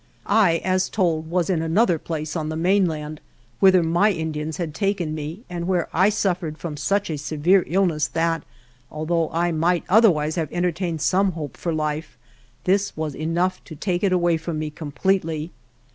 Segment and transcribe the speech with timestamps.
[0.25, 3.21] I, as told, was in another place, on the mainland,
[3.59, 8.07] whither my Indians had taken me and where I suffered from such a severe illness
[8.07, 8.41] that,
[8.89, 12.43] although I might otherwise have entertained some hope for 72 ALVAR NUNEZ CABEZA DE VACA
[12.47, 15.51] life, this was enough to take it away from me completely.